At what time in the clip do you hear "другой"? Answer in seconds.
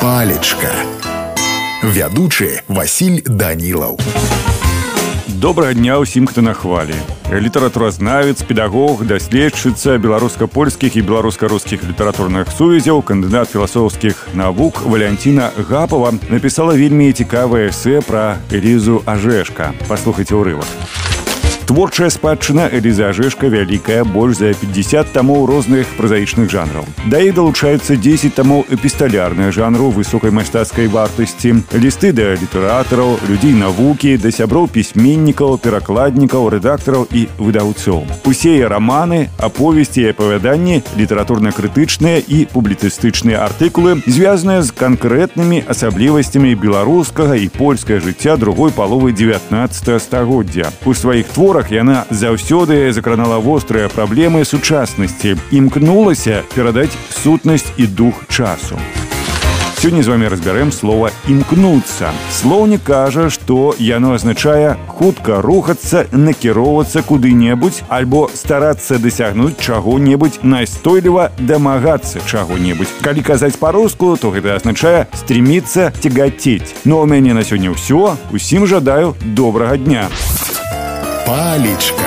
48.36-48.76